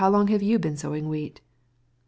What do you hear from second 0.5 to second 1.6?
been sowing wheat long?"